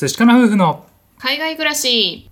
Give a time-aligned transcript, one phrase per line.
[0.00, 0.86] 淳かな夫婦の
[1.18, 2.30] 海外暮らし。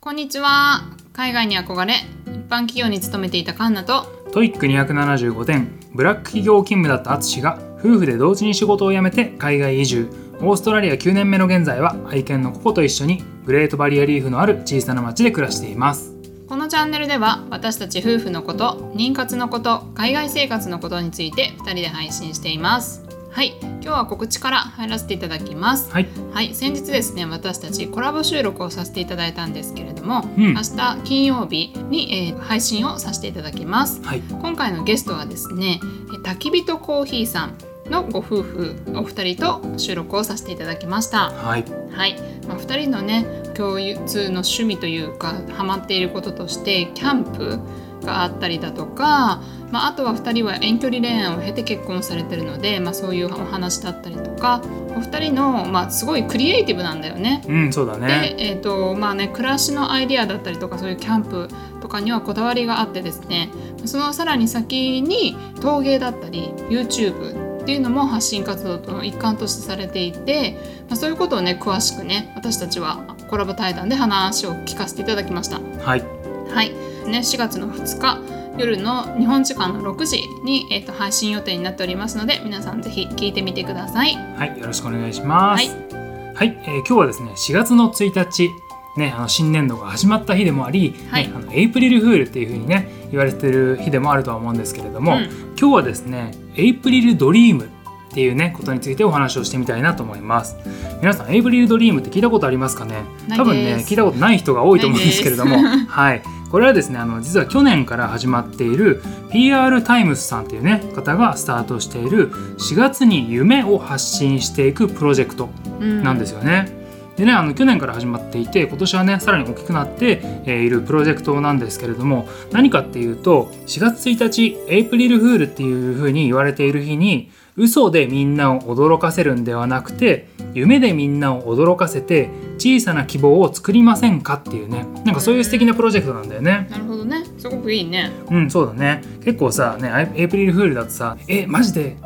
[0.00, 0.82] こんにちは。
[1.12, 1.94] 海外に憧れ
[2.26, 4.06] 一般企業に勤めていたカンナと。
[4.32, 10.08] TOEIC 275点ブラック企業勤務だった淳が夫婦で同時に仕事を辞めて海外移住。
[10.40, 16.15] オーストラリア9年目の現在は愛犬のココと一緒にグレートバリアリーフのある小さな町で暮らしています
[16.48, 23.04] このチャンネルでは私たち夫婦のこと妊活のこと海外生活のことについて2人で配信しています。
[23.32, 25.90] はい今日は告知から入らせていただきます。
[25.92, 26.08] はい。
[26.32, 30.54] はい、先日ですね私たちコラボ収録をさせていただいたんですけれども、うん。
[30.54, 34.00] 明日金曜日に、えー配信をさせていただきます。
[34.02, 34.20] はい。
[34.20, 35.80] 今回のゲストはですね
[36.14, 37.54] え焚き火とコーヒーさん
[37.90, 41.30] のご夫婦お二人と収録をさせていただきました。
[41.30, 41.64] はい。
[41.92, 47.60] はい、まあ、2人のね共通の趣味というかハマっていることとしてキャンプ
[48.04, 49.40] があったりだとか、
[49.70, 54.62] まあ、あとは2人は遠距離恋愛を経て結婚されてるので、まあ、そういうお話だったりとか
[54.96, 57.42] お二人の、まあ、すごいクリエイティブなんだよね。
[57.48, 58.34] うんそうだね。
[58.38, 61.48] で、えーとまあね、暮らしのアイディアだったりとかそういうキャンプ
[61.80, 63.50] とかにはこだわりがあってですね
[63.84, 70.56] そのさらに先に陶芸だったり YouTube っていうのも発信活動の一環としてされていて、
[70.88, 75.58] まあ、そういうことをね詳しくね私たちはコラボ対談で話を聞かせていただきました。
[75.84, 76.04] はい。
[76.48, 76.70] はい、
[77.08, 78.20] ね、4月の2日
[78.56, 84.14] 夜の日本時間の6時に、えー、と配信予定になっておりますので皆さんぜひ聞いてみてください。
[84.14, 84.60] はい。
[84.60, 85.68] よろしくお願いします。
[85.68, 86.34] はい。
[86.36, 88.48] はい、えー今日はですね4月の1日
[88.96, 91.28] ね、あの新年度が始まった日でもあり、はい。
[91.28, 95.24] ね、あのエイプリルフールっていう風にね言われてる日でもあるとは思うんですけれども、うん。
[95.58, 97.68] 今日はですねエイプリルドリームっ
[98.16, 100.56] ていうねことについてお話をしてみたいなと思います。
[101.00, 103.02] 皆さん April Dream って聞いたことありますかね？
[103.36, 105.56] 多分ね聞いたことない人が多いと思うんですけれども。
[105.88, 106.22] はい。
[106.50, 116.85] これはですねあの実は去年から始まっている PR タイムズさんっていうね方がスタートしている4月に夢を発信していくプロジェクトうんなんですよね。
[117.16, 136.68] でねあの去年から始まっていて今年はねさらに大きくなって、えーいるプロジェクトなんですけれども何かっていうと4月1日エイプリルフールっていうふうに言われている日に嘘でみんなを驚かせるんではなくて夢でみんなを驚かせて小さな希望を作りませんかっていうねなんかそういう素敵なプロジェクトなんだよね。
[136.70, 138.10] なるほどねすごくいいね。
[138.30, 141.96] うんそうだね結構さねエイプリルフールだとさ「えマジで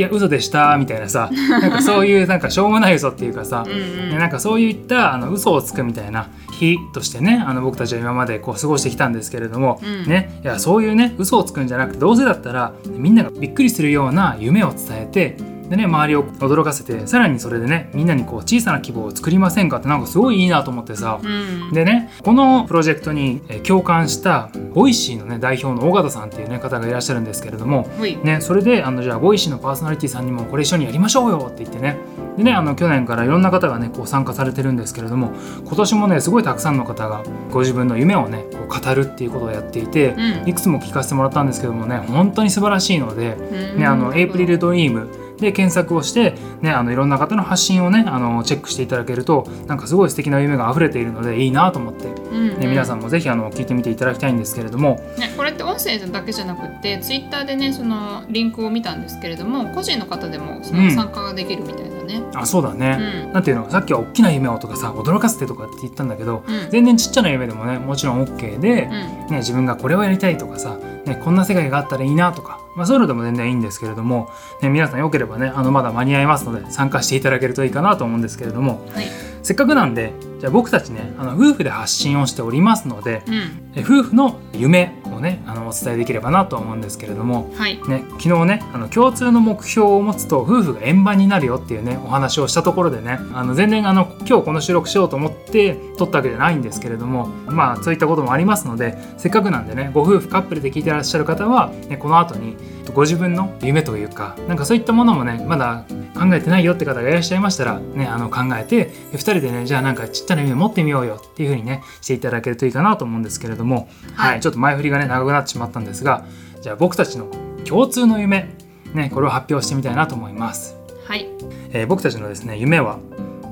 [0.00, 1.30] いや嘘でした」みたいなさ。
[1.30, 4.10] なんかそういうなんかしょうもない嘘っていうかさ、うんうん。
[4.10, 6.28] ねなんかそういったあの嘘をつくみたいな
[6.58, 10.10] 日としてねあの僕たちは今までこう過ごしてきたんですけれども、うん。
[10.10, 10.40] ね。
[10.42, 15.36] いやそういうね嘘をつくんじゃなくてどうせだったらみんながびっくりするような夢を伝えて
[15.70, 21.72] でね周りを驚かせてさらにそれでねみんなにこう小さな希望を作りませんかってなんかすごいいいなと思ってさ、うん。
[21.72, 27.86] でねこのプロジェクトにえー共感したボイシーのね代表の緒方さんっていうね方がいらっしゃるんですけれども、
[28.24, 31.98] ね、それであのじゃあボイシーのパーソナリティさんにもこれ一緒にやりましょうよって言ってね
[32.36, 35.30] でねあの去年からいろんな方がねこう参加されてるんですけれども
[35.64, 40.48] 今年もねすごいたくさんの方がご自分の夢をねこう語るっていうことをやっていて、うん。
[40.48, 43.78] いくつも聞かせてもらったんですけどもね本当に素晴らしいので、うん。
[43.78, 45.08] ね、あの April Dream
[45.40, 52.58] で検索をして、ね、あのいろんな方の発信をねあのチェックしていただけるとなんかすごい素敵な夢が溢れているのでいいなと思って、うんうん。
[52.58, 62.22] ね、皆さんもぜひあの聞いてみていただきたいんですけれども、ね、これって音声だけじゃなくってツイッターでねそのリンクを見たんですけれども個人の方でもその参加ができるみたいだね。
[62.34, 63.32] あそうだね、うん。
[63.32, 66.70] なんていうのさっきは大きな夢をとかさ驚かせてとかって言ったんだけど、うん。
[66.70, 68.90] 全然ちっちゃな夢でもねもちろん OK で、うん。
[68.90, 70.76] ね、自分がこれをやりたいとかさ、
[71.06, 74.30] ね、こんな世界があったらいいなとか、まあ、そういうのでも全然いいんですけれども、
[74.62, 79.06] ね、皆さんよければねあのまだ間に合いますので参加していただけるといいかなと思うんですけれどもはい。
[79.42, 83.72] せっかくなんでじゃあ僕たちねあの夫婦で発信をしておりますのでうん。
[83.74, 87.80] え夫婦の夢をねあのお伝えできればなと思うんですけれどもはい。
[87.88, 102.56] ね、昨日ねあの共通の目標を持つと夫婦が円満になるよっていうねお話をしたところでねあの全然あの今日この収録しようと思って撮ったわけじゃないんですけれどもまあそういったこともありますのでせっかくなんでねご夫婦カップルで聞いてらっしゃる方は、ね、この後に
[102.94, 105.84] ご自分の夢というかなんかそういったものもねまだ
[106.14, 114.30] 考えてないよって方がいらっしゃいましたら、ね、あの考えて2人でねじゃあなんかちっちゃな夢持ってみようよっていう風にねしていただけるといいかなと思うんですけれども、はい。
[114.32, 116.24] はい、ちょっと前振りがね長くなってしまったんですが
[116.62, 117.26] じゃあ僕たちの
[117.66, 118.48] 共通の夢、
[118.94, 121.28] ね、これを発表してみたいなと思います、はい。
[121.72, 122.98] えー僕たちのですね夢は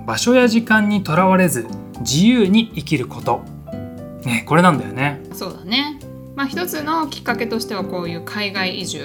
[0.06, 1.66] 場所や時間にとらわれず
[2.00, 3.42] 自由に生きること、
[4.24, 5.20] ね、これなんだよね。
[5.34, 5.97] そうだね。
[6.38, 9.00] まあ、一つのきっかけとしてはこういう海外移住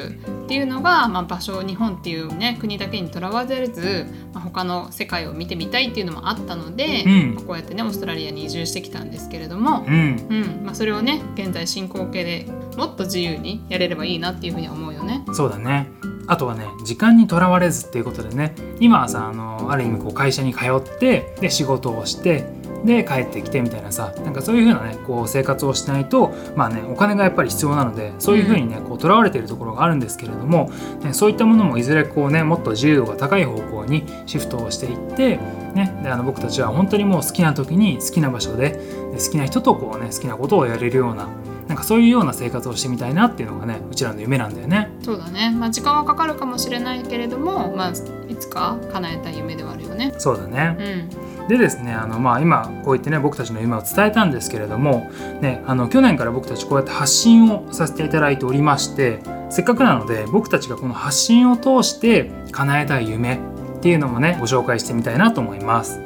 [0.45, 7.33] っていうのが、まあ、場所日本っていうね国だけにとらわれず、まあ、他の世界を見てみたいっていうのもあったので、うん。
[7.33, 10.27] まあこうやってねオーストラリアに移住してきたんですけれどもう、ん。
[10.29, 10.63] うん。
[10.63, 12.45] まあ、それをね現在進行形で
[12.77, 15.25] もっと自由にやれればいいなっていうふうには思うよね。
[15.33, 15.89] そうだね。
[16.27, 22.45] あとはね時間にとらわれずっていうことでね今はさあのある意味こう会社に通ってで仕事をして
[22.83, 30.69] で帰ってきてみたいなさなんかそういう風なねこう生活をしないとまあねお金がやっぱり必要なのでそういう風にねこうとらわれているところがあるんですけれども、
[31.01, 35.37] ね、そういったものもいずれこうねもっと自由度が高い方向にシフトをしていって
[35.73, 41.27] ねであの僕たちは本当にもう好きな時に好きな場所でで好きな人とこうね好きなことをやれるような
[41.67, 44.91] なんかそういうような生活をしてみたいなっていうのがねうちらの夢なんだよね。
[45.01, 50.13] そうだね、まあ、時間はかかるかもしれないけれども、まあ、いつか叶えたい夢ではあるよね。
[50.17, 51.32] そうだねう。
[51.32, 55.09] ん、でですねあの、まあ、今こう言ってね僕たちの夢を伝えたんですけれども、
[55.41, 59.19] ね、あの去年から僕たちこうやって発信をさせていただいておりまして
[59.49, 63.35] せっかくなので僕たちがこの発信を通して叶えたい夢
[63.77, 65.99] っていうのもねご紹介してみたいなと思います。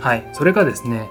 [0.00, 1.08] はい、それがですね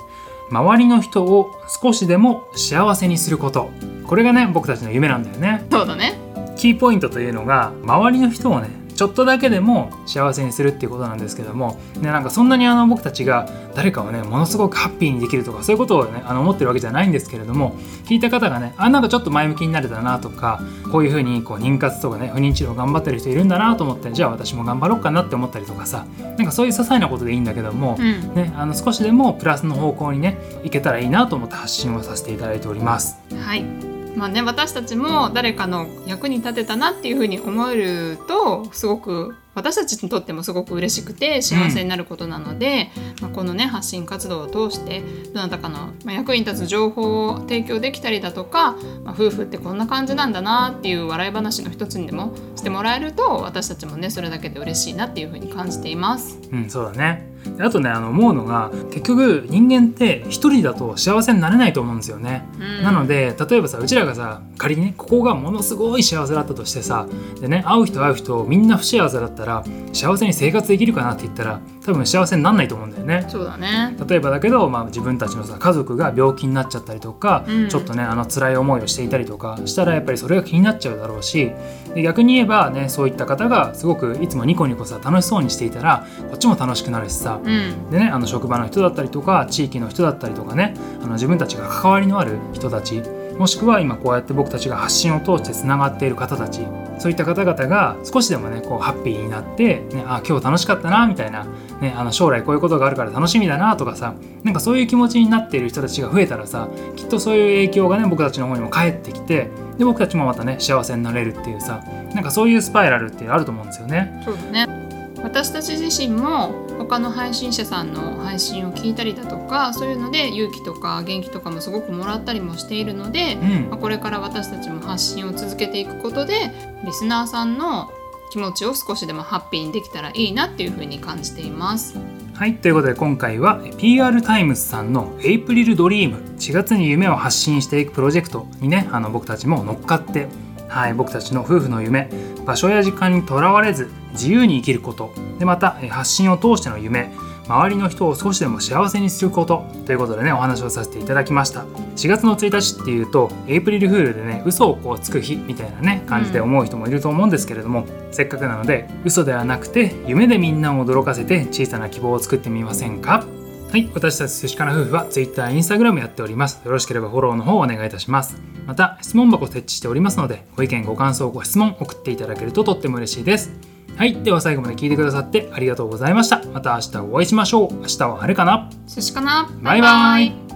[0.51, 3.69] 周りの人を少しでも幸せにすること
[4.07, 5.65] これがね僕たちの夢なんだよね。
[5.71, 6.19] そうだね。
[6.57, 20.59] キーポイントというのが周りの人をねちょっとだけでも幸せにするっていうことなんですけども、ね、なんかそんなにあの僕たちが誰かをねものすごくハッピーにできるとかそういうことをねあの思ってるわけじゃないんですけれども聞いた方がねあなんかちょっと前向きになれたなとか
[20.91, 33.17] こういうふうにこう妊活とかね不妊治療頑張ってる人いるんだなと思ってじゃあ私も頑張ろうかなって思ったりとかさなんかそういう些細なことでいいんだけども、うん、ね、あの少しでもプラスの方向にねいけたらいいなと思って発信をさせていただいております。
[33.33, 33.88] はい。
[34.19, 42.89] まあね、私たちも誰かの役に立てたなっていうふうに思えるとすごく私たちにとってもすごく嬉しくて幸せになることなので、
[43.21, 45.03] まあ、このね発信活動を通して
[45.33, 48.73] どなたかの、まあ、役に立つ情報を提供できたりだとか、
[49.03, 56.39] まあ、夫婦ってこんな感じなんだなっていう笑い話の一つにでもしてもらえると私たちもねそれだけで嬉しいなっていうふうに感じています。
[56.51, 57.29] うん、そうだね。
[57.57, 62.45] であとね、あの思うのが、結局人間って一人だと幸せになれないと思うんですよね。
[62.59, 67.07] うんなので、例えばさ、うちらがさ、仮にね、ここがものすごい幸せだったとしてさ、
[67.39, 69.63] でね、会う人会う人、みんな不幸せだったら、
[69.93, 73.25] 幸せに生活できるかなって言ったら、多分幸せになんないと思うんだよね。
[73.29, 73.95] そうだね。
[74.07, 81.51] 例えばだけど、まあ、自分たちのさ家族が病気になっちゃったりとか、うんちょっとねあの辛い思いをしていたりとかしたらやっぱりそれが気になっちゃうだろうし
[81.93, 93.03] で逆に言えばねそういった方がすごくいつもニコニコさ楽しそうにしていたらこっちも楽しくなるしさ、うん、でねあの職場の人だったりとか地域の人だったりとかねあの自分たちが関わりのある人たち
[93.39, 96.59] もしくは今こうやって僕たちが発信を通してつながっている方たち
[96.99, 101.45] そういった方々が少しでもねこうハッピーになって、ね、あ今日楽しかったなみたいな、
[101.79, 104.13] ね、あの将来こういうことがあるから楽しみだなとかさ
[104.43, 111.81] なんかそういう気持ちになっている人たちが増えたらさきっとそういう影響がね僕たちの方にも返ってきてで僕たちもまたね幸せになれるっていうさ
[112.13, 114.21] なんかそういうスパイラルってあると思うんですよね。
[114.25, 114.89] そうだね
[115.23, 126.51] 私たち自身も他の配信者さんの配信を聞いたりだとかそういうので勇気とか元気とかもすごくもらったりもしているので、うんまあ、これから私たちも発信を続けていくことで
[126.85, 127.91] リスナーさんの
[128.31, 131.97] 気持ちを少しでもハッピーにできたらいいなっていうふうに感じています。
[132.33, 140.27] はい、ということで今回は PR タイムズさんの April Dream 4月に夢を発信していくプロジェクトにねあの僕たちも乗っかって、
[140.69, 142.09] はい、僕たちの夫婦の夢
[142.45, 145.11] 場所や時間にとらわれず自由に生きること。
[145.37, 147.11] でまたえ発信を通しての夢
[147.47, 149.65] 周りの人を少しでも幸せにすること。
[149.85, 151.63] ということでねお話をさせていただきました。
[151.95, 163.25] 4月の1日っていうとエイプリルフールでね嘘をこうつく日みたいなね感じで思う人もいると思うんですけれども、せっかくなので嘘ではなくて夢でみんなを驚かせて小さな希望を作ってみませんか？
[163.71, 166.59] はい、私たち寿司かな夫婦は Twitter、Instagram やっております。
[166.65, 168.35] よろしければフォローの方をお願いいたします。
[168.65, 173.51] また、質問箱設置しておりますので、ご意見、ご感想、ご質問送っていただけるととっても嬉しいです。
[173.95, 176.41] はい、では最後まで聞いてくださってありがとうございました。
[176.51, 177.73] また明日お会いしましょう。
[177.75, 180.48] 明日は晴れかな寿司かなバイバイ